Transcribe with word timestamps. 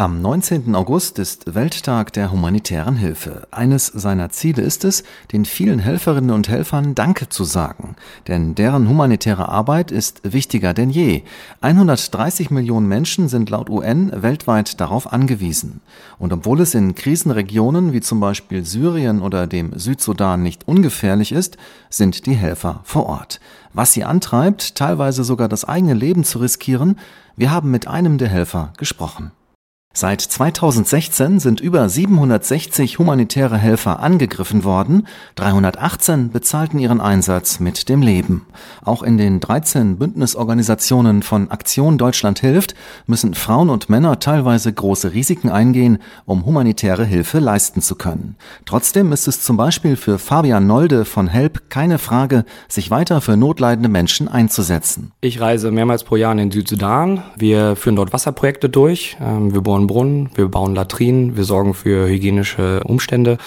Am 0.00 0.22
19. 0.22 0.74
August 0.76 1.18
ist 1.18 1.54
Welttag 1.54 2.14
der 2.14 2.32
humanitären 2.32 2.96
Hilfe. 2.96 3.46
Eines 3.50 3.86
seiner 3.88 4.30
Ziele 4.30 4.62
ist 4.62 4.82
es, 4.86 5.04
den 5.30 5.44
vielen 5.44 5.78
Helferinnen 5.78 6.30
und 6.30 6.48
Helfern 6.48 6.94
Danke 6.94 7.28
zu 7.28 7.44
sagen. 7.44 7.96
Denn 8.26 8.54
deren 8.54 8.88
humanitäre 8.88 9.50
Arbeit 9.50 9.90
ist 9.90 10.22
wichtiger 10.22 10.72
denn 10.72 10.88
je. 10.88 11.24
130 11.60 12.50
Millionen 12.50 12.88
Menschen 12.88 13.28
sind 13.28 13.50
laut 13.50 13.68
UN 13.68 14.10
weltweit 14.22 14.80
darauf 14.80 15.12
angewiesen. 15.12 15.82
Und 16.18 16.32
obwohl 16.32 16.62
es 16.62 16.74
in 16.74 16.94
Krisenregionen 16.94 17.92
wie 17.92 18.00
zum 18.00 18.20
Beispiel 18.20 18.64
Syrien 18.64 19.20
oder 19.20 19.46
dem 19.46 19.78
Südsudan 19.78 20.42
nicht 20.42 20.66
ungefährlich 20.66 21.30
ist, 21.30 21.58
sind 21.90 22.24
die 22.24 22.36
Helfer 22.36 22.80
vor 22.84 23.04
Ort. 23.04 23.38
Was 23.74 23.92
sie 23.92 24.04
antreibt, 24.04 24.76
teilweise 24.76 25.24
sogar 25.24 25.50
das 25.50 25.66
eigene 25.66 25.92
Leben 25.92 26.24
zu 26.24 26.38
riskieren, 26.38 26.98
wir 27.36 27.50
haben 27.50 27.70
mit 27.70 27.86
einem 27.86 28.16
der 28.16 28.28
Helfer 28.28 28.72
gesprochen. 28.78 29.32
Seit 29.92 30.20
2016 30.20 31.40
sind 31.40 31.60
über 31.60 31.88
760 31.88 33.00
humanitäre 33.00 33.58
Helfer 33.58 33.98
angegriffen 33.98 34.62
worden, 34.62 35.08
318 35.34 36.30
bezahlten 36.30 36.78
ihren 36.78 37.00
Einsatz 37.00 37.58
mit 37.58 37.88
dem 37.88 38.00
Leben. 38.00 38.46
Auch 38.84 39.02
in 39.02 39.18
den 39.18 39.40
13 39.40 39.98
Bündnisorganisationen 39.98 41.24
von 41.24 41.50
Aktion 41.50 41.98
Deutschland 41.98 42.38
hilft 42.38 42.76
müssen 43.08 43.34
Frauen 43.34 43.68
und 43.68 43.90
Männer 43.90 44.20
teilweise 44.20 44.72
große 44.72 45.12
Risiken 45.12 45.50
eingehen, 45.50 45.98
um 46.24 46.46
humanitäre 46.46 47.04
Hilfe 47.04 47.40
leisten 47.40 47.82
zu 47.82 47.96
können. 47.96 48.36
Trotzdem 48.66 49.10
ist 49.10 49.26
es 49.26 49.42
zum 49.42 49.56
Beispiel 49.56 49.96
für 49.96 50.20
Fabian 50.20 50.68
Nolde 50.68 51.04
von 51.04 51.26
HELP 51.26 51.68
keine 51.68 51.98
Frage, 51.98 52.44
sich 52.68 52.92
weiter 52.92 53.20
für 53.20 53.36
notleidende 53.36 53.88
Menschen 53.88 54.28
einzusetzen. 54.28 55.10
Ich 55.20 55.40
reise 55.40 55.72
mehrmals 55.72 56.04
pro 56.04 56.14
Jahr 56.14 56.30
in 56.30 56.38
den 56.38 56.50
Südsudan. 56.52 57.24
Wir 57.36 57.74
führen 57.74 57.96
dort 57.96 58.12
Wasserprojekte 58.12 58.68
durch. 58.68 59.16
Ähm, 59.20 59.52
wir 59.52 59.62
bohren 59.62 59.79
bauen 59.80 59.86
Brunnen, 59.86 60.30
wir 60.34 60.48
bauen 60.48 60.74
Latrinen, 60.74 61.36
wir 61.36 61.44
sorgen 61.44 61.74
für 61.74 62.08
hygienische 62.08 62.82
Umstände. 62.84 63.38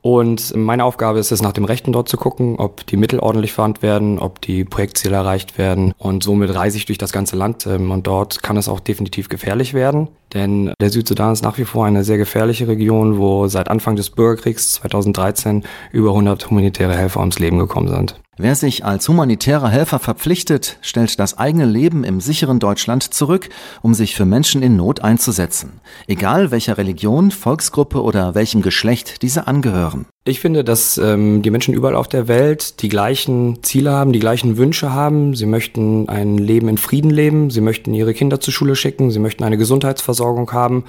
Und 0.00 0.56
meine 0.56 0.84
Aufgabe 0.84 1.20
ist 1.20 1.30
es, 1.30 1.42
nach 1.42 1.52
dem 1.52 1.64
Rechten 1.64 1.92
dort 1.92 2.08
zu 2.08 2.16
gucken, 2.16 2.56
ob 2.58 2.84
die 2.88 2.96
Mittel 2.96 3.20
ordentlich 3.20 3.52
verwandt 3.52 3.82
werden, 3.82 4.18
ob 4.18 4.40
die 4.40 4.64
Projektziele 4.64 5.14
erreicht 5.14 5.58
werden. 5.58 5.94
Und 5.96 6.24
somit 6.24 6.52
reise 6.52 6.76
ich 6.76 6.86
durch 6.86 6.98
das 6.98 7.12
ganze 7.12 7.36
Land. 7.36 7.68
Ähm, 7.68 7.92
und 7.92 8.08
dort 8.08 8.42
kann 8.42 8.56
es 8.56 8.68
auch 8.68 8.80
definitiv 8.80 9.28
gefährlich 9.28 9.74
werden. 9.74 10.08
Denn 10.34 10.72
der 10.80 10.90
Südsudan 10.90 11.32
ist 11.32 11.44
nach 11.44 11.56
wie 11.56 11.64
vor 11.64 11.86
eine 11.86 12.02
sehr 12.02 12.18
gefährliche 12.18 12.66
Region, 12.66 13.18
wo 13.18 13.46
seit 13.46 13.68
Anfang 13.68 13.94
des 13.94 14.10
Bürgerkriegs 14.10 14.72
2013 14.72 15.62
über 15.92 16.08
100 16.08 16.50
humanitäre 16.50 16.96
Helfer 16.96 17.20
ums 17.20 17.38
Leben 17.38 17.58
gekommen 17.58 17.88
sind. 17.88 18.20
Wer 18.38 18.54
sich 18.54 18.82
als 18.82 19.06
humanitärer 19.10 19.68
Helfer 19.68 19.98
verpflichtet, 19.98 20.78
stellt 20.80 21.20
das 21.20 21.36
eigene 21.36 21.66
Leben 21.66 22.02
im 22.02 22.18
sicheren 22.18 22.60
Deutschland 22.60 23.02
zurück, 23.02 23.50
um 23.82 23.92
sich 23.92 24.16
für 24.16 24.24
Menschen 24.24 24.62
in 24.62 24.74
Not 24.74 25.00
einzusetzen. 25.00 25.82
Egal 26.06 26.50
welcher 26.50 26.78
Religion, 26.78 27.30
Volksgruppe 27.30 28.02
oder 28.02 28.34
welchem 28.34 28.62
Geschlecht 28.62 29.20
diese 29.20 29.46
angehören. 29.48 30.06
Ich 30.24 30.38
finde, 30.38 30.62
dass 30.62 30.98
ähm, 30.98 31.42
die 31.42 31.50
Menschen 31.50 31.74
überall 31.74 31.96
auf 31.96 32.06
der 32.06 32.28
Welt 32.28 32.80
die 32.80 32.88
gleichen 32.88 33.60
Ziele 33.64 33.90
haben, 33.90 34.12
die 34.12 34.20
gleichen 34.20 34.56
Wünsche 34.56 34.92
haben. 34.92 35.34
Sie 35.34 35.46
möchten 35.46 36.08
ein 36.08 36.38
Leben 36.38 36.68
in 36.68 36.78
Frieden 36.78 37.10
leben, 37.10 37.50
sie 37.50 37.60
möchten 37.60 37.92
ihre 37.92 38.14
Kinder 38.14 38.38
zur 38.38 38.52
Schule 38.52 38.76
schicken, 38.76 39.10
sie 39.10 39.18
möchten 39.18 39.42
eine 39.42 39.58
Gesundheitsversorgung 39.58 40.52
haben. 40.52 40.84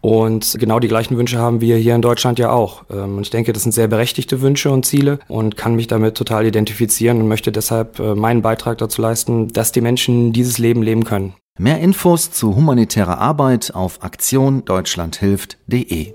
Und 0.00 0.56
genau 0.58 0.80
die 0.80 0.88
gleichen 0.88 1.18
Wünsche 1.18 1.38
haben 1.38 1.60
wir 1.60 1.76
hier 1.76 1.94
in 1.94 2.00
Deutschland 2.00 2.38
ja 2.38 2.52
auch. 2.52 2.84
Ähm, 2.90 3.18
und 3.18 3.24
ich 3.24 3.30
denke, 3.30 3.52
das 3.52 3.64
sind 3.64 3.72
sehr 3.72 3.88
berechtigte 3.88 4.40
Wünsche 4.40 4.70
und 4.70 4.86
Ziele 4.86 5.18
und 5.28 5.58
kann 5.58 5.74
mich 5.74 5.88
damit 5.88 6.14
total 6.14 6.46
identifizieren 6.46 7.20
und 7.20 7.28
möchte 7.28 7.52
deshalb 7.52 7.98
äh, 7.98 8.14
meinen 8.14 8.40
Beitrag 8.40 8.78
dazu 8.78 9.02
leisten, 9.02 9.48
dass 9.48 9.72
die 9.72 9.82
Menschen 9.82 10.32
dieses 10.32 10.56
Leben 10.56 10.82
leben 10.82 11.04
können. 11.04 11.34
Mehr 11.58 11.80
Infos 11.80 12.30
zu 12.30 12.56
humanitärer 12.56 13.18
Arbeit 13.18 13.74
auf 13.74 14.02
aktiondeutschlandhilft.de 14.02 16.14